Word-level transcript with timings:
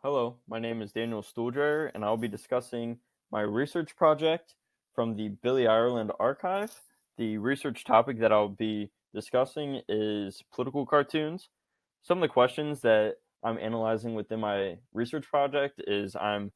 Hello, 0.00 0.36
my 0.46 0.60
name 0.60 0.80
is 0.80 0.92
Daniel 0.92 1.24
Stuhldrayer, 1.24 1.90
and 1.92 2.04
I'll 2.04 2.16
be 2.16 2.28
discussing 2.28 3.00
my 3.32 3.40
research 3.40 3.96
project 3.96 4.54
from 4.94 5.16
the 5.16 5.30
Billy 5.30 5.66
Ireland 5.66 6.12
Archive. 6.20 6.72
The 7.16 7.36
research 7.38 7.82
topic 7.84 8.20
that 8.20 8.30
I'll 8.30 8.48
be 8.48 8.92
discussing 9.12 9.82
is 9.88 10.40
political 10.54 10.86
cartoons. 10.86 11.48
Some 12.02 12.18
of 12.18 12.22
the 12.22 12.32
questions 12.32 12.80
that 12.82 13.16
I'm 13.42 13.58
analyzing 13.58 14.14
within 14.14 14.38
my 14.38 14.78
research 14.92 15.26
project 15.28 15.82
is 15.88 16.14
I'm 16.14 16.52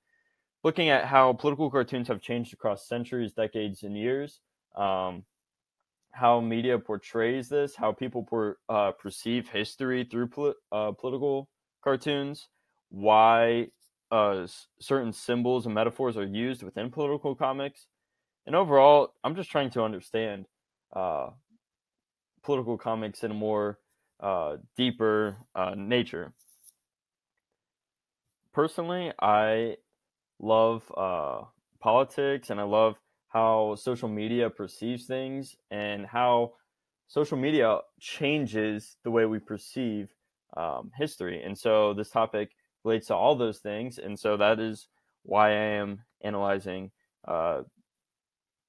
looking 0.62 0.90
at 0.90 1.06
how 1.06 1.32
political 1.32 1.68
cartoons 1.68 2.06
have 2.06 2.22
changed 2.22 2.52
across 2.54 2.86
centuries, 2.86 3.32
decades, 3.32 3.82
and 3.82 3.98
years. 3.98 4.38
Um, 4.76 5.24
how 6.12 6.40
media 6.40 6.78
portrays 6.78 7.48
this, 7.48 7.74
how 7.74 7.90
people 7.90 8.22
per, 8.22 8.56
uh, 8.68 8.92
perceive 8.92 9.48
history 9.48 10.04
through 10.04 10.54
uh, 10.70 10.92
political 10.92 11.48
cartoons, 11.82 12.46
why 12.92 13.68
uh, 14.10 14.46
certain 14.78 15.12
symbols 15.12 15.64
and 15.64 15.74
metaphors 15.74 16.16
are 16.16 16.26
used 16.26 16.62
within 16.62 16.90
political 16.90 17.34
comics, 17.34 17.86
and 18.46 18.54
overall, 18.54 19.14
I'm 19.24 19.34
just 19.34 19.50
trying 19.50 19.70
to 19.70 19.82
understand 19.82 20.46
uh, 20.94 21.30
political 22.42 22.76
comics 22.76 23.24
in 23.24 23.30
a 23.30 23.34
more 23.34 23.78
uh, 24.20 24.56
deeper 24.76 25.36
uh, 25.54 25.74
nature. 25.76 26.32
Personally, 28.52 29.12
I 29.20 29.76
love 30.38 30.84
uh, 30.94 31.42
politics 31.80 32.50
and 32.50 32.60
I 32.60 32.64
love 32.64 32.96
how 33.28 33.76
social 33.76 34.08
media 34.08 34.50
perceives 34.50 35.06
things 35.06 35.56
and 35.70 36.04
how 36.04 36.52
social 37.08 37.38
media 37.38 37.78
changes 38.00 38.98
the 39.04 39.10
way 39.10 39.24
we 39.24 39.38
perceive 39.38 40.10
um, 40.56 40.90
history. 40.96 41.42
And 41.42 41.56
so 41.56 41.94
this 41.94 42.10
topic 42.10 42.50
relates 42.84 43.08
to 43.08 43.14
all 43.14 43.36
those 43.36 43.58
things. 43.58 43.98
And 43.98 44.18
so 44.18 44.36
that 44.36 44.58
is 44.58 44.88
why 45.22 45.50
I 45.50 45.76
am 45.78 46.00
analyzing 46.22 46.90
uh, 47.26 47.62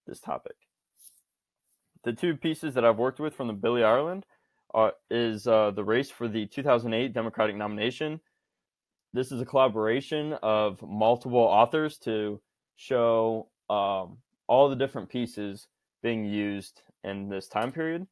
this 0.07 0.19
topic. 0.19 0.55
The 2.03 2.13
two 2.13 2.35
pieces 2.35 2.73
that 2.73 2.85
I've 2.85 2.97
worked 2.97 3.19
with 3.19 3.33
from 3.33 3.47
the 3.47 3.53
Billy 3.53 3.83
Ireland 3.83 4.25
are, 4.73 4.93
is 5.09 5.47
uh, 5.47 5.71
the 5.71 5.83
race 5.83 6.09
for 6.09 6.27
the 6.27 6.45
2008 6.47 7.13
Democratic 7.13 7.55
nomination. 7.55 8.19
This 9.13 9.31
is 9.31 9.39
a 9.39 9.45
collaboration 9.45 10.33
of 10.41 10.81
multiple 10.81 11.39
authors 11.39 11.97
to 11.99 12.41
show 12.75 13.47
um, 13.69 14.17
all 14.47 14.69
the 14.69 14.75
different 14.75 15.09
pieces 15.09 15.67
being 16.01 16.25
used 16.25 16.81
in 17.03 17.29
this 17.29 17.47
time 17.47 17.71
period. 17.71 18.07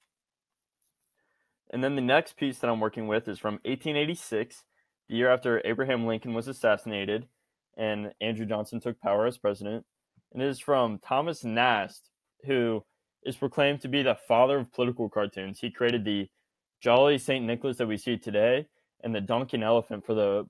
And 1.72 1.84
then 1.84 1.96
the 1.96 2.02
next 2.02 2.38
piece 2.38 2.60
that 2.60 2.70
I'm 2.70 2.80
working 2.80 3.08
with 3.08 3.28
is 3.28 3.40
from 3.40 3.56
1886, 3.66 4.64
the 5.12 5.18
year 5.18 5.30
after 5.30 5.62
Abraham 5.66 6.08
Lincoln 6.08 6.34
was 6.34 6.48
assassinated 6.48 7.28
and 7.78 8.14
Andrew 8.22 8.46
Johnson 8.46 8.80
took 8.80 9.00
power 9.02 9.28
as 9.28 9.38
president. 9.38 9.86
And 10.32 10.42
it 10.42 10.48
is 10.48 10.62
from 10.62 11.00
Thomas 11.00 11.44
Nast, 11.44 12.10
who 12.46 12.86
is 13.24 13.36
proclaimed 13.36 13.82
to 13.82 13.90
be 13.90 14.04
the 14.04 14.18
father 14.26 14.60
of 14.60 14.72
political 14.72 15.10
cartoons. 15.10 15.60
He 15.60 15.70
created 15.70 16.06
the 16.06 16.30
Jolly 16.82 17.18
St. 17.18 17.46
Nicholas 17.46 17.78
that 17.78 17.88
we 17.88 17.98
see 17.98 18.18
today 18.18 18.68
and 19.04 19.14
the 19.14 19.20
Duncan 19.20 19.64
Elephant 19.64 20.06
for 20.06 20.14
the 20.14 20.46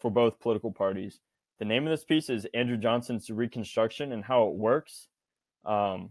for 0.00 0.10
both 0.10 0.38
political 0.38 0.70
parties. 0.70 1.18
The 1.58 1.64
name 1.64 1.84
of 1.84 1.90
this 1.90 2.04
piece 2.04 2.30
is 2.30 2.46
Andrew 2.54 2.76
Johnson's 2.76 3.28
Reconstruction 3.28 4.12
and 4.12 4.22
How 4.22 4.46
It 4.46 4.54
Works. 4.54 5.08
Um, 5.64 6.10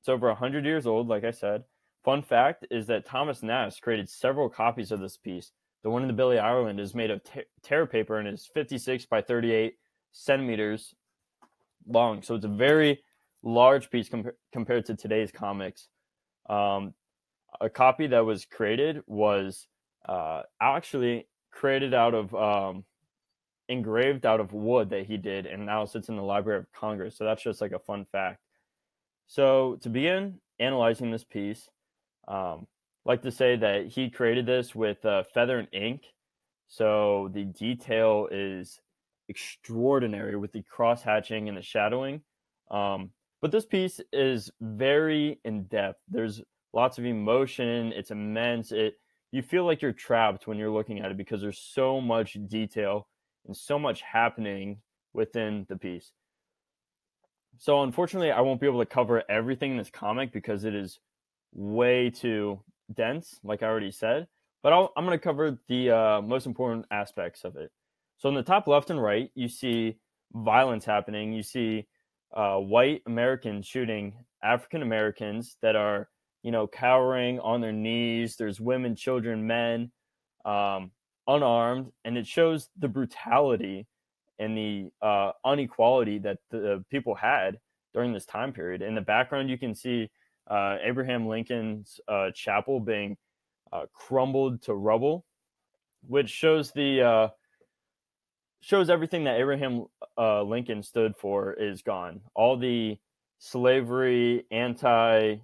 it's 0.00 0.08
over 0.08 0.28
100 0.28 0.64
years 0.64 0.86
old, 0.86 1.08
like 1.08 1.24
I 1.24 1.32
said. 1.32 1.64
Fun 2.04 2.22
fact 2.22 2.66
is 2.70 2.86
that 2.86 3.04
Thomas 3.04 3.42
Nast 3.42 3.82
created 3.82 4.08
several 4.08 4.48
copies 4.48 4.92
of 4.92 5.00
this 5.00 5.16
piece. 5.16 5.50
The 5.82 5.90
one 5.90 6.02
in 6.02 6.08
the 6.08 6.14
Billy 6.14 6.38
Ireland 6.38 6.78
is 6.78 6.94
made 6.94 7.10
of 7.10 7.24
ter- 7.24 7.44
tear 7.62 7.86
paper 7.86 8.18
and 8.18 8.28
is 8.28 8.48
56 8.54 9.06
by 9.06 9.20
38 9.20 9.74
centimeters 10.12 10.94
long. 11.86 12.22
So 12.22 12.36
it's 12.36 12.44
a 12.44 12.48
very 12.48 13.02
large 13.42 13.90
piece 13.90 14.08
com- 14.08 14.30
compared 14.52 14.86
to 14.86 14.96
today's 14.96 15.32
comics. 15.32 15.88
Um, 16.48 16.94
a 17.60 17.68
copy 17.68 18.06
that 18.08 18.24
was 18.24 18.44
created 18.44 19.02
was 19.06 19.66
uh, 20.08 20.42
actually 20.60 21.26
created 21.50 21.94
out 21.94 22.14
of 22.14 22.34
um, 22.34 22.84
engraved 23.68 24.26
out 24.26 24.40
of 24.40 24.52
wood 24.52 24.90
that 24.90 25.06
he 25.06 25.16
did 25.16 25.46
and 25.46 25.66
now 25.66 25.84
sits 25.84 26.08
in 26.08 26.16
the 26.16 26.22
Library 26.22 26.60
of 26.60 26.72
Congress. 26.72 27.16
So 27.16 27.24
that's 27.24 27.42
just 27.42 27.60
like 27.60 27.72
a 27.72 27.78
fun 27.78 28.06
fact. 28.12 28.40
So 29.26 29.78
to 29.82 29.88
begin 29.88 30.38
analyzing 30.58 31.10
this 31.10 31.24
piece, 31.24 31.68
um, 32.28 32.66
like 33.04 33.22
to 33.22 33.30
say 33.30 33.56
that 33.56 33.86
he 33.88 34.10
created 34.10 34.46
this 34.46 34.74
with 34.74 35.04
uh, 35.04 35.24
feather 35.34 35.58
and 35.58 35.68
ink. 35.72 36.02
So 36.68 37.30
the 37.32 37.44
detail 37.44 38.28
is 38.30 38.80
extraordinary 39.28 40.36
with 40.36 40.52
the 40.52 40.62
cross 40.62 41.02
hatching 41.02 41.48
and 41.48 41.56
the 41.56 41.62
shadowing. 41.62 42.22
Um, 42.70 43.10
but 43.40 43.50
this 43.50 43.66
piece 43.66 44.00
is 44.12 44.50
very 44.60 45.40
in 45.44 45.64
depth. 45.64 46.00
There's 46.08 46.40
lots 46.72 46.98
of 46.98 47.04
emotion. 47.04 47.92
It's 47.92 48.10
immense. 48.10 48.72
It 48.72 48.94
you 49.32 49.42
feel 49.42 49.64
like 49.64 49.82
you're 49.82 49.92
trapped 49.92 50.46
when 50.46 50.58
you're 50.58 50.70
looking 50.70 51.00
at 51.00 51.10
it 51.10 51.16
because 51.16 51.40
there's 51.40 51.58
so 51.58 52.00
much 52.00 52.36
detail 52.46 53.08
and 53.46 53.56
so 53.56 53.78
much 53.78 54.02
happening 54.02 54.78
within 55.14 55.66
the 55.68 55.76
piece. 55.76 56.12
So 57.58 57.82
unfortunately, 57.82 58.30
I 58.30 58.40
won't 58.42 58.60
be 58.60 58.66
able 58.66 58.80
to 58.80 58.86
cover 58.86 59.22
everything 59.28 59.72
in 59.72 59.76
this 59.78 59.90
comic 59.90 60.32
because 60.32 60.64
it 60.64 60.74
is 60.74 60.98
way 61.54 62.10
too 62.10 62.60
dense, 62.92 63.38
like 63.42 63.62
I 63.62 63.66
already 63.66 63.90
said. 63.90 64.26
But 64.62 64.72
i 64.72 64.80
am 64.96 65.04
going 65.04 65.10
to 65.10 65.18
cover 65.18 65.58
the 65.68 65.90
uh, 65.90 66.22
most 66.22 66.46
important 66.46 66.86
aspects 66.90 67.44
of 67.44 67.56
it. 67.56 67.72
So 68.18 68.28
in 68.28 68.34
the 68.34 68.42
top 68.42 68.68
left 68.68 68.90
and 68.90 69.02
right, 69.02 69.30
you 69.34 69.48
see 69.48 69.96
violence 70.32 70.84
happening. 70.84 71.32
You 71.32 71.42
see 71.42 71.86
uh, 72.32 72.56
white 72.58 73.02
Americans 73.06 73.66
shooting 73.66 74.14
African 74.42 74.82
Americans 74.82 75.56
that 75.62 75.74
are, 75.74 76.08
you 76.42 76.52
know, 76.52 76.68
cowering 76.68 77.40
on 77.40 77.60
their 77.60 77.72
knees. 77.72 78.36
There's 78.36 78.60
women, 78.60 78.94
children, 78.94 79.46
men. 79.46 79.90
Um, 80.44 80.92
unarmed, 81.26 81.92
and 82.04 82.16
it 82.16 82.26
shows 82.26 82.68
the 82.78 82.88
brutality 82.88 83.86
and 84.38 84.56
the 84.56 84.90
uh, 85.00 85.32
inequality 85.46 86.18
that 86.18 86.38
the 86.50 86.84
people 86.90 87.14
had 87.14 87.58
during 87.94 88.12
this 88.12 88.26
time 88.26 88.52
period. 88.52 88.82
In 88.82 88.94
the 88.94 89.00
background, 89.00 89.50
you 89.50 89.58
can 89.58 89.74
see 89.74 90.10
uh, 90.48 90.76
Abraham 90.82 91.26
Lincoln's 91.26 92.00
uh, 92.08 92.30
chapel 92.34 92.80
being 92.80 93.16
uh, 93.72 93.86
crumbled 93.92 94.62
to 94.62 94.74
rubble, 94.74 95.24
which 96.06 96.28
shows 96.28 96.72
the 96.72 97.02
uh, 97.02 97.28
shows 98.60 98.90
everything 98.90 99.24
that 99.24 99.40
Abraham 99.40 99.86
uh, 100.16 100.42
Lincoln 100.42 100.82
stood 100.82 101.16
for 101.16 101.52
is 101.52 101.82
gone. 101.82 102.20
All 102.34 102.56
the 102.56 102.98
slavery, 103.38 104.44
anti 104.50 105.36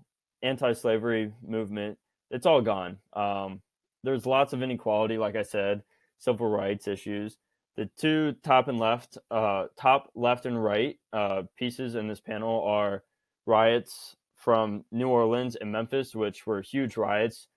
anti 0.42 0.72
slavery 0.72 1.32
movement, 1.46 1.98
it's 2.30 2.46
all 2.46 2.62
gone. 2.62 2.98
Um, 3.12 3.60
there's 4.04 4.26
lots 4.26 4.52
of 4.52 4.62
inequality, 4.62 5.18
like 5.18 5.36
I 5.36 5.42
said, 5.42 5.82
civil 6.18 6.48
rights 6.48 6.86
issues. 6.86 7.36
The 7.76 7.88
two 7.96 8.34
top 8.42 8.68
and 8.68 8.78
left, 8.78 9.18
uh, 9.30 9.66
top 9.76 10.10
left 10.14 10.46
and 10.46 10.62
right 10.62 10.98
uh, 11.12 11.42
pieces 11.56 11.94
in 11.94 12.08
this 12.08 12.20
panel 12.20 12.62
are 12.64 13.04
riots 13.46 14.16
from 14.38 14.84
New 14.90 15.08
Orleans 15.08 15.56
and 15.56 15.70
Memphis, 15.70 16.14
which 16.14 16.46
were 16.46 16.62
huge 16.62 16.96
riots 16.96 17.48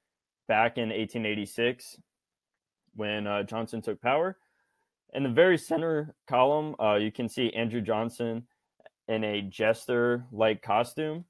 back 0.47 0.77
in 0.77 0.89
1886 0.89 1.97
when 2.95 3.27
uh, 3.27 3.43
Johnson 3.43 3.81
took 3.81 4.01
power. 4.01 4.37
In 5.13 5.23
the 5.23 5.29
very 5.29 5.57
center 5.57 6.15
column, 6.27 6.75
uh, 6.79 6.95
you 6.95 7.11
can 7.11 7.29
see 7.29 7.51
Andrew 7.53 7.81
Johnson 7.81 8.47
in 9.07 9.23
a 9.23 9.41
jester 9.43 10.25
like 10.31 10.61
costume. 10.61 11.25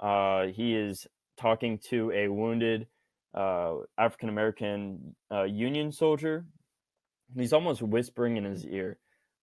Uh, 0.00 0.46
he 0.46 0.74
is 0.74 1.06
talking 1.36 1.78
to 1.90 2.10
a 2.12 2.28
wounded 2.28 2.86
uh, 3.34 3.76
African 3.98 4.28
American 4.28 5.14
uh, 5.30 5.44
Union 5.44 5.92
soldier. 5.92 6.46
He's 7.36 7.52
almost 7.52 7.82
whispering 7.82 8.36
in 8.36 8.44
his 8.44 8.66
ear. 8.66 8.98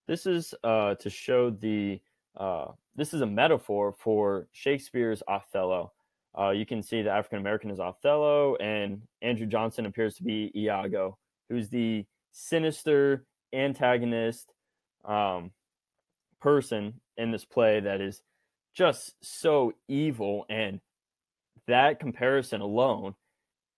This 0.07 0.25
is 0.25 0.53
uh, 0.63 0.95
to 0.95 1.09
show 1.09 1.49
the. 1.49 2.01
Uh, 2.35 2.67
this 2.95 3.13
is 3.13 3.21
a 3.21 3.25
metaphor 3.25 3.95
for 3.97 4.47
Shakespeare's 4.51 5.23
Othello. 5.27 5.91
Uh, 6.37 6.49
you 6.49 6.65
can 6.65 6.81
see 6.81 7.01
the 7.01 7.11
African 7.11 7.39
American 7.39 7.69
is 7.69 7.79
Othello, 7.79 8.55
and 8.55 9.01
Andrew 9.21 9.45
Johnson 9.45 9.85
appears 9.85 10.15
to 10.15 10.23
be 10.23 10.51
Iago, 10.55 11.17
who's 11.49 11.69
the 11.69 12.05
sinister 12.31 13.25
antagonist 13.53 14.51
um, 15.05 15.51
person 16.41 16.99
in 17.17 17.31
this 17.31 17.45
play 17.45 17.79
that 17.79 18.01
is 18.01 18.21
just 18.73 19.13
so 19.21 19.73
evil. 19.87 20.45
And 20.49 20.81
that 21.67 21.99
comparison 21.99 22.61
alone 22.61 23.13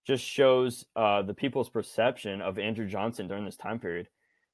just 0.08 0.24
shows 0.24 0.86
uh, 0.96 1.24
the 1.24 1.34
people's 1.34 1.70
perception 1.70 2.42
of 2.42 2.58
Andrew 2.58 2.88
Johnson 2.88 3.28
during 3.28 3.44
this 3.44 3.58
time 3.58 3.80
period, 3.80 4.08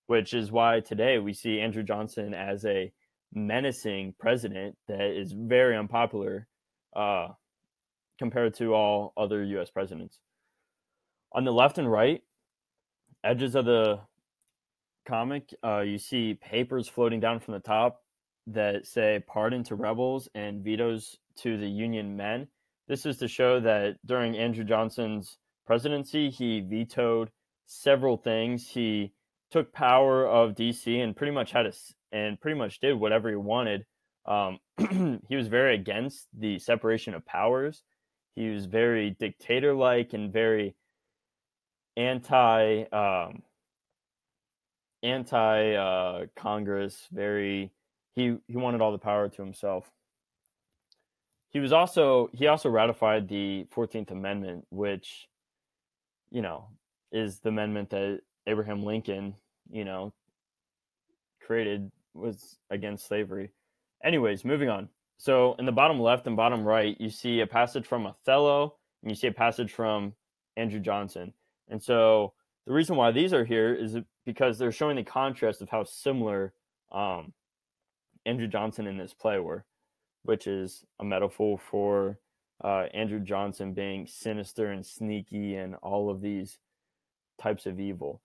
which 0.08 0.34
is 0.34 0.52
why 0.52 0.80
today 0.80 1.20
we 1.20 1.34
see 1.34 1.60
Andrew 1.60 1.84
Johnson 1.84 2.34
as 2.34 2.66
a 2.66 2.92
menacing 3.34 4.14
president 4.20 4.76
that 4.88 5.02
is 5.02 5.32
very 5.32 5.76
unpopular 5.78 6.48
uh, 6.96 7.30
compared 8.20 8.54
to 8.56 8.74
all 8.74 9.14
other 9.18 9.44
U.S. 9.44 9.70
presidents. 9.70 10.20
On 11.34 11.46
the 11.46 11.52
left 11.52 11.78
and 11.78 11.90
right 11.90 12.22
edges 13.24 13.56
of 13.56 13.66
the 13.66 14.00
comic, 15.08 15.54
uh, 15.64 15.80
you 15.80 15.98
see 15.98 16.34
papers 16.34 16.88
floating 16.88 17.20
down 17.20 17.40
from 17.40 17.54
the 17.54 17.60
top 17.60 18.02
that 18.48 18.86
say 18.86 19.24
pardon 19.28 19.64
to 19.64 19.76
rebels 19.76 20.28
and 20.36 20.64
vetoes 20.64 21.18
to 21.38 21.58
the 21.58 21.68
Union 21.68 22.18
men. 22.18 22.48
This 22.88 23.06
is 23.06 23.18
to 23.18 23.28
show 23.28 23.60
that 23.62 23.98
during 24.06 24.38
Andrew 24.38 24.64
Johnson's 24.64 25.38
presidency, 25.66 26.30
he 26.30 26.60
vetoed 26.60 27.30
several 27.66 28.18
things. 28.18 28.68
He 28.68 29.14
took 29.52 29.72
power 29.72 30.28
of 30.28 30.56
DC 30.56 31.02
and 31.02 31.16
pretty 31.16 31.32
much 31.32 31.52
had 31.52 31.66
a, 31.66 31.74
and 32.12 32.40
pretty 32.40 32.58
much 32.58 32.80
did 32.80 32.94
whatever 33.00 33.30
he 33.30 33.36
wanted. 33.36 33.86
Um, 34.26 34.60
he 35.28 35.36
was 35.36 35.48
very 35.48 35.76
against 35.76 36.28
the 36.38 36.60
separation 36.60 37.14
of 37.14 37.26
powers. 37.26 37.84
He 38.36 38.50
was 38.50 38.66
very 38.66 39.16
dictator 39.20 39.74
like 39.74 40.14
and 40.14 40.32
very 40.32 40.76
anti 41.98 42.84
um, 42.84 43.42
anti 45.04 45.74
uh, 45.74 46.26
Congress. 46.36 47.08
Very 47.12 47.72
he 48.14 48.38
he 48.48 48.58
wanted 48.58 48.82
all 48.82 48.92
the 48.92 48.98
power 48.98 49.30
to 49.30 49.42
himself. 49.42 49.92
He 51.50 51.60
was 51.60 51.74
also 51.74 52.30
he 52.34 52.48
also 52.48 52.70
ratified 52.70 53.28
the 53.28 53.66
Fourteenth 53.72 54.12
Amendment, 54.12 54.66
which 54.70 55.28
you 56.32 56.42
know 56.42 56.68
is 57.12 57.40
the 57.40 57.50
amendment 57.50 57.90
that 57.90 58.22
Abraham 58.48 58.84
Lincoln 58.84 59.36
you 59.70 59.84
know 59.84 60.14
created 61.46 61.92
was 62.14 62.58
against 62.70 63.08
slavery. 63.08 63.52
Anyways, 64.04 64.46
moving 64.46 64.70
on. 64.70 64.90
So 65.18 65.56
in 65.60 65.66
the 65.66 65.72
bottom 65.72 66.00
left 66.00 66.26
and 66.28 66.36
bottom 66.36 66.64
right, 66.64 67.00
you 67.00 67.10
see 67.10 67.42
a 67.42 67.48
passage 67.48 67.86
from 67.86 68.08
Othello 68.08 68.76
and 69.04 69.12
you 69.12 69.16
see 69.16 69.28
a 69.28 69.32
passage 69.32 69.72
from 69.72 70.14
Andrew 70.58 70.80
Johnson. 70.80 71.34
And 71.70 71.82
so 71.82 72.34
the 72.66 72.74
reason 72.74 72.96
why 72.96 73.12
these 73.12 73.34
are 73.34 73.46
here 73.46 73.74
is 73.74 73.98
because 74.26 74.58
they're 74.58 74.72
showing 74.72 74.96
the 74.96 75.04
contrast 75.04 75.62
of 75.62 75.70
how 75.70 75.84
similar 75.84 76.54
um, 76.92 77.34
Andrew 78.26 78.48
Johnson 78.48 78.88
and 78.88 79.00
this 79.00 79.14
play 79.14 79.40
were, 79.40 79.66
which 80.24 80.48
is 80.48 80.84
a 81.00 81.04
metaphor 81.04 81.58
for 81.58 82.20
uh, 82.64 82.86
Andrew 82.94 83.20
Johnson 83.20 83.74
being 83.74 84.06
sinister 84.06 84.72
and 84.72 84.86
sneaky 84.86 85.56
and 85.56 85.76
all 85.82 86.10
of 86.10 86.22
these 86.22 86.60
types 87.42 87.66
of 87.66 87.80
evil. 87.80 88.22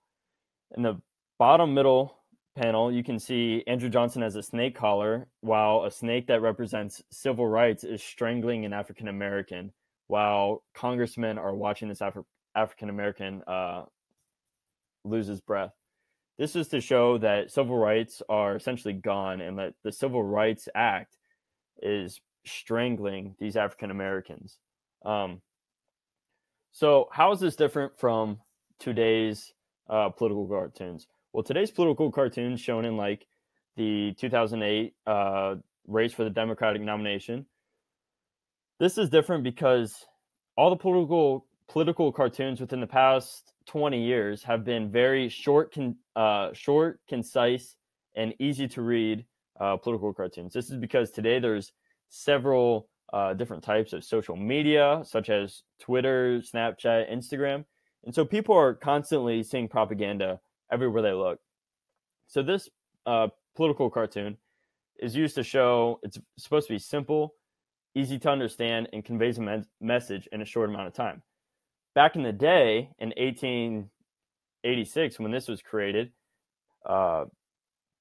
In 0.75 0.83
the 0.83 1.01
bottom 1.39 1.73
middle 1.73 2.17
panel, 2.57 2.91
you 2.91 3.03
can 3.03 3.19
see 3.19 3.63
Andrew 3.67 3.89
Johnson 3.89 4.23
as 4.23 4.35
a 4.35 4.43
snake 4.43 4.75
collar, 4.75 5.27
while 5.41 5.83
a 5.83 5.91
snake 5.91 6.27
that 6.27 6.41
represents 6.41 7.03
civil 7.11 7.47
rights 7.47 7.83
is 7.83 8.03
strangling 8.03 8.65
an 8.65 8.73
African 8.73 9.07
American, 9.07 9.71
while 10.07 10.63
congressmen 10.73 11.37
are 11.37 11.55
watching 11.55 11.87
this 11.87 11.99
Afri- 11.99 12.25
African 12.55 12.89
American 12.89 13.43
uh, 13.47 13.83
lose 15.05 15.27
his 15.27 15.39
breath. 15.39 15.73
This 16.37 16.55
is 16.55 16.67
to 16.69 16.81
show 16.81 17.17
that 17.19 17.51
civil 17.51 17.77
rights 17.77 18.21
are 18.29 18.55
essentially 18.55 18.93
gone 18.93 19.41
and 19.41 19.57
that 19.57 19.73
the 19.83 19.91
Civil 19.91 20.23
Rights 20.23 20.67
Act 20.75 21.17
is 21.81 22.21
strangling 22.45 23.35
these 23.39 23.55
African 23.55 23.89
Americans. 23.89 24.59
Um, 25.03 25.41
so, 26.71 27.09
how 27.11 27.31
is 27.31 27.39
this 27.39 27.55
different 27.55 27.97
from 27.97 28.39
today's 28.79 29.53
uh, 29.89 30.09
political 30.09 30.47
cartoons? 30.47 31.07
Well, 31.37 31.43
today's 31.43 31.69
political 31.69 32.11
cartoons 32.11 32.59
shown 32.61 32.83
in 32.83 32.97
like 32.97 33.27
the 33.75 34.15
2008 34.17 34.95
uh, 35.05 35.55
race 35.85 36.11
for 36.11 36.23
the 36.23 36.31
Democratic 36.31 36.81
nomination. 36.81 37.45
This 38.79 38.97
is 38.97 39.11
different 39.11 39.43
because 39.43 40.07
all 40.55 40.71
the 40.71 40.77
political 40.77 41.45
political 41.69 42.11
cartoons 42.11 42.59
within 42.59 42.79
the 42.79 42.87
past 42.87 43.53
20 43.67 44.03
years 44.03 44.41
have 44.45 44.65
been 44.65 44.91
very 44.91 45.29
short, 45.29 45.71
con, 45.71 45.97
uh, 46.15 46.53
short, 46.53 47.01
concise, 47.07 47.75
and 48.15 48.33
easy 48.39 48.67
to 48.69 48.81
read 48.81 49.23
uh, 49.59 49.77
political 49.77 50.15
cartoons. 50.15 50.53
This 50.53 50.71
is 50.71 50.77
because 50.77 51.11
today 51.11 51.37
there's 51.37 51.71
several 52.09 52.89
uh, 53.13 53.35
different 53.35 53.63
types 53.63 53.93
of 53.93 54.03
social 54.03 54.35
media, 54.35 55.03
such 55.05 55.29
as 55.29 55.61
Twitter, 55.79 56.39
Snapchat, 56.39 57.13
Instagram, 57.13 57.63
and 58.05 58.15
so 58.15 58.25
people 58.25 58.55
are 58.57 58.73
constantly 58.73 59.43
seeing 59.43 59.67
propaganda 59.67 60.39
everywhere 60.71 61.01
they 61.01 61.13
look. 61.13 61.39
So 62.27 62.43
this 62.43 62.69
uh, 63.05 63.27
political 63.55 63.89
cartoon 63.89 64.37
is 64.99 65.15
used 65.15 65.35
to 65.35 65.43
show 65.43 66.01
it's 66.03 66.19
supposed 66.37 66.67
to 66.67 66.73
be 66.73 66.79
simple, 66.79 67.35
easy 67.95 68.19
to 68.19 68.29
understand, 68.29 68.89
and 68.93 69.05
conveys 69.05 69.37
a 69.37 69.41
me- 69.41 69.63
message 69.79 70.27
in 70.31 70.41
a 70.41 70.45
short 70.45 70.69
amount 70.69 70.87
of 70.87 70.93
time. 70.93 71.21
Back 71.95 72.15
in 72.15 72.23
the 72.23 72.33
day, 72.33 72.91
in 72.99 73.13
1886, 73.17 75.19
when 75.19 75.31
this 75.31 75.47
was 75.47 75.61
created, 75.61 76.11
uh, 76.85 77.25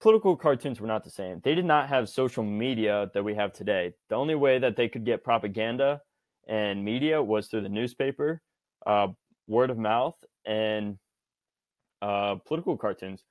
political 0.00 0.36
cartoons 0.36 0.80
were 0.80 0.86
not 0.86 1.04
the 1.04 1.10
same. 1.10 1.40
They 1.42 1.54
did 1.54 1.64
not 1.64 1.88
have 1.88 2.08
social 2.08 2.44
media 2.44 3.10
that 3.14 3.24
we 3.24 3.34
have 3.34 3.52
today. 3.52 3.92
The 4.08 4.16
only 4.16 4.34
way 4.34 4.58
that 4.58 4.76
they 4.76 4.88
could 4.88 5.04
get 5.04 5.24
propaganda 5.24 6.00
and 6.46 6.84
media 6.84 7.22
was 7.22 7.48
through 7.48 7.62
the 7.62 7.68
newspaper, 7.68 8.40
uh, 8.86 9.08
word 9.46 9.70
of 9.70 9.78
mouth, 9.78 10.16
and 10.44 10.98
uh, 12.06 12.36
political 12.46 12.76
cartoons. 12.76 13.24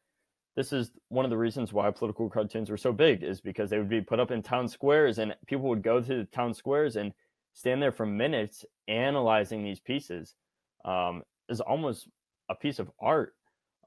This 0.57 0.73
is 0.73 0.91
one 1.07 1.25
of 1.25 1.31
the 1.31 1.37
reasons 1.37 1.71
why 1.71 1.89
political 1.91 2.29
cartoons 2.29 2.69
were 2.69 2.77
so 2.77 2.91
big, 2.91 3.23
is 3.23 3.39
because 3.39 3.69
they 3.69 3.77
would 3.77 3.89
be 3.89 4.01
put 4.01 4.19
up 4.19 4.31
in 4.31 4.41
town 4.41 4.67
squares, 4.67 5.17
and 5.17 5.33
people 5.47 5.69
would 5.69 5.81
go 5.81 6.01
to 6.01 6.15
the 6.17 6.25
town 6.25 6.53
squares 6.53 6.97
and 6.97 7.13
stand 7.53 7.81
there 7.81 7.93
for 7.93 8.05
minutes 8.05 8.65
analyzing 8.89 9.63
these 9.63 9.79
pieces. 9.79 10.35
Um, 10.83 11.23
is 11.47 11.61
almost 11.61 12.07
a 12.49 12.55
piece 12.55 12.79
of 12.79 12.91
art. 12.99 13.35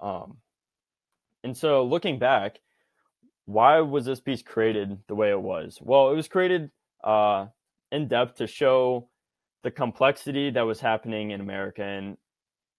Um, 0.01 0.39
and 1.45 1.57
so, 1.57 1.85
looking 1.85 2.19
back, 2.19 2.61
why 3.45 3.81
was 3.81 4.07
this 4.07 4.21
piece 4.21 4.43
created 4.43 4.99
the 5.07 5.15
way 5.15 5.31
it 5.31 5.41
was? 5.41 5.79
Well, 5.83 6.11
it 6.11 6.17
was 6.17 6.29
created 6.29 6.71
uh, 7.05 7.47
in 7.93 8.09
depth 8.09 8.37
to 8.37 8.47
show 8.47 9.09
the 9.65 9.71
complexity 9.71 10.51
that 10.51 10.63
was 10.63 10.81
happening 10.81 11.33
in 11.33 11.41
America 11.41 11.83
and 11.83 12.17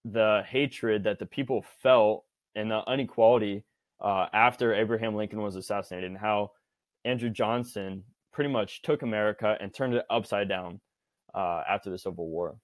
the 0.04 0.42
hatred 0.48 1.04
that 1.04 1.18
the 1.18 1.26
people 1.26 1.64
felt 1.82 2.24
and 2.54 2.70
the 2.70 2.82
inequality 2.92 3.64
uh, 4.00 4.26
after 4.32 4.74
Abraham 4.74 5.14
Lincoln 5.14 5.42
was 5.42 5.56
assassinated, 5.56 6.10
and 6.10 6.18
how 6.18 6.52
Andrew 7.04 7.30
Johnson 7.30 8.02
pretty 8.32 8.50
much 8.50 8.82
took 8.82 9.02
America 9.02 9.56
and 9.60 9.72
turned 9.72 9.94
it 9.94 10.04
upside 10.08 10.48
down 10.48 10.80
uh, 11.34 11.62
after 11.68 11.90
the 11.90 11.98
Civil 11.98 12.28
War. 12.28 12.56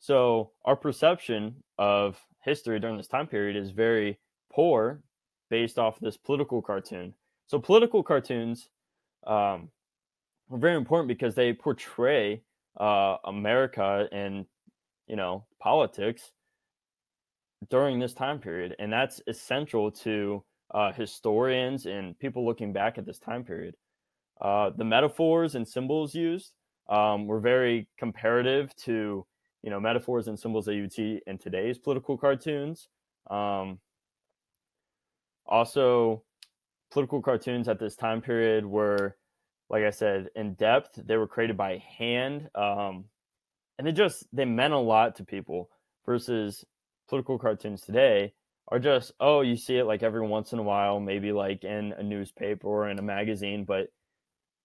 So, 0.00 0.52
our 0.64 0.76
perception 0.76 1.56
of 1.78 2.18
history 2.42 2.80
during 2.80 2.96
this 2.96 3.06
time 3.06 3.26
period 3.26 3.56
is 3.56 3.70
very 3.70 4.18
poor 4.50 5.02
based 5.50 5.78
off 5.78 6.00
this 6.00 6.16
political 6.16 6.62
cartoon. 6.62 7.14
So, 7.46 7.58
political 7.58 8.02
cartoons 8.02 8.70
um, 9.26 9.68
are 10.50 10.58
very 10.58 10.76
important 10.76 11.08
because 11.08 11.34
they 11.34 11.52
portray 11.52 12.42
uh, 12.78 13.16
America 13.24 14.08
and 14.10 14.46
you 15.10 15.16
know 15.16 15.44
politics 15.58 16.30
during 17.68 17.98
this 17.98 18.14
time 18.14 18.38
period, 18.38 18.74
and 18.78 18.92
that's 18.92 19.20
essential 19.26 19.90
to 19.90 20.42
uh, 20.72 20.92
historians 20.92 21.86
and 21.86 22.18
people 22.20 22.46
looking 22.46 22.72
back 22.72 22.96
at 22.96 23.04
this 23.04 23.18
time 23.18 23.44
period. 23.44 23.74
Uh, 24.40 24.70
the 24.76 24.84
metaphors 24.84 25.56
and 25.56 25.66
symbols 25.66 26.14
used 26.14 26.52
um, 26.88 27.26
were 27.26 27.40
very 27.40 27.88
comparative 27.98 28.74
to 28.76 29.26
you 29.62 29.70
know 29.70 29.80
metaphors 29.80 30.28
and 30.28 30.38
symbols 30.38 30.64
that 30.64 30.74
you 30.74 30.82
would 30.82 30.92
see 30.92 31.20
in 31.26 31.36
today's 31.36 31.76
political 31.76 32.16
cartoons. 32.16 32.88
Um, 33.28 33.80
also, 35.44 36.22
political 36.92 37.20
cartoons 37.20 37.68
at 37.68 37.80
this 37.80 37.96
time 37.96 38.22
period 38.22 38.64
were, 38.64 39.16
like 39.68 39.82
I 39.82 39.90
said, 39.90 40.28
in 40.36 40.54
depth. 40.54 41.00
They 41.04 41.16
were 41.16 41.26
created 41.26 41.56
by 41.56 41.82
hand, 41.98 42.48
um, 42.54 43.06
and 43.80 43.86
they 43.86 43.92
just 43.92 44.26
they 44.30 44.44
meant 44.44 44.74
a 44.74 44.78
lot 44.78 45.16
to 45.16 45.24
people. 45.24 45.70
Versus 46.04 46.66
political 47.08 47.38
cartoons 47.38 47.80
today 47.80 48.34
are 48.68 48.78
just 48.78 49.12
oh 49.20 49.40
you 49.40 49.56
see 49.56 49.78
it 49.78 49.84
like 49.84 50.02
every 50.02 50.26
once 50.26 50.52
in 50.52 50.58
a 50.58 50.62
while, 50.62 51.00
maybe 51.00 51.32
like 51.32 51.64
in 51.64 51.94
a 51.96 52.02
newspaper 52.02 52.66
or 52.66 52.90
in 52.90 52.98
a 52.98 53.02
magazine, 53.02 53.64
but 53.64 53.86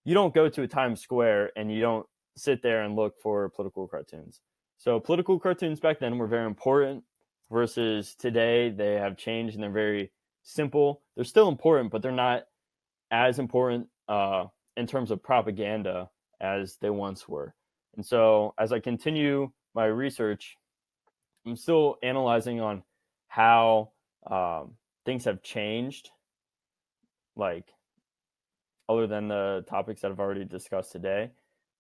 you 0.04 0.14
don't 0.14 0.36
go 0.36 0.50
to 0.50 0.64
a 0.64 0.68
Times 0.68 1.00
Square 1.00 1.52
and 1.56 1.72
you 1.72 1.80
don't 1.80 2.06
sit 2.36 2.62
there 2.62 2.84
and 2.84 2.98
look 2.98 3.14
for 3.24 3.48
political 3.48 3.88
cartoons. 3.88 4.42
So 4.78 5.00
political 5.00 5.40
cartoons 5.40 5.80
back 5.80 6.00
then 6.00 6.18
were 6.18 6.28
very 6.28 6.46
important 6.46 7.06
versus 7.50 8.16
today 8.16 8.70
they 8.70 8.96
have 8.96 9.16
changed 9.16 9.56
and 9.56 9.64
they're 9.64 9.72
very 9.72 10.12
simple. 10.44 11.04
They're 11.16 11.24
still 11.24 11.48
important, 11.48 11.90
but 11.90 12.02
they're 12.02 12.12
not 12.12 12.44
as 13.12 13.40
important 13.40 13.88
uh, 14.10 14.48
in 14.76 14.88
terms 14.88 15.10
of 15.10 15.24
propaganda 15.24 16.10
as 16.42 16.76
they 16.82 16.90
once 16.90 17.30
were. 17.30 17.56
And 17.96 18.06
so 18.06 18.54
as 18.58 18.72
I 18.72 18.80
continue 18.80 19.52
my 19.74 19.86
research, 19.86 20.58
I'm 21.46 21.56
still 21.56 21.98
analyzing 22.04 22.60
on 22.60 22.84
how 23.28 23.92
um, 24.30 24.72
things 25.06 25.26
have 25.26 25.44
changed, 25.44 26.10
like 27.36 27.68
other 28.90 29.08
than 29.08 29.28
the 29.28 29.66
topics 29.70 30.02
that 30.02 30.12
I've 30.12 30.20
already 30.20 30.46
discussed 30.46 30.92
today. 30.92 31.32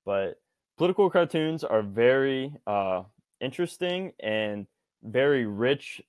But 0.05 0.39
political 0.77 1.09
cartoons 1.09 1.63
are 1.63 1.81
very 1.81 2.55
uh, 2.67 3.03
interesting 3.41 4.13
and 4.19 4.67
very 5.03 5.45
rich 5.45 6.01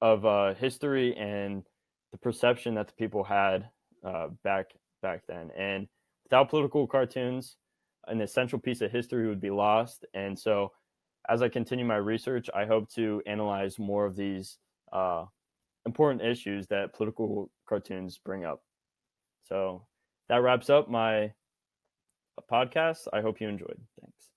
of 0.00 0.24
uh, 0.24 0.54
history 0.54 1.16
and 1.16 1.64
the 2.12 2.18
perception 2.18 2.74
that 2.74 2.88
the 2.88 2.94
people 2.94 3.24
had 3.24 3.68
uh, 4.04 4.28
back 4.42 4.70
back 5.02 5.22
then. 5.26 5.50
And 5.56 5.88
without 6.24 6.50
political 6.50 6.86
cartoons, 6.86 7.56
an 8.06 8.20
essential 8.20 8.58
piece 8.58 8.80
of 8.80 8.90
history 8.90 9.28
would 9.28 9.40
be 9.40 9.50
lost. 9.50 10.04
And 10.14 10.38
so, 10.38 10.72
as 11.28 11.42
I 11.42 11.48
continue 11.48 11.84
my 11.84 11.96
research, 11.96 12.48
I 12.54 12.64
hope 12.64 12.88
to 12.94 13.22
analyze 13.26 13.78
more 13.78 14.06
of 14.06 14.16
these 14.16 14.58
uh, 14.92 15.26
important 15.86 16.22
issues 16.22 16.66
that 16.68 16.94
political 16.94 17.50
cartoons 17.68 18.18
bring 18.18 18.44
up. 18.44 18.62
So 19.44 19.86
that 20.28 20.42
wraps 20.42 20.70
up 20.70 20.88
my 20.88 21.32
podcast. 22.50 23.06
I 23.12 23.20
hope 23.20 23.40
you 23.40 23.48
enjoyed. 23.48 23.80
Thanks. 24.00 24.29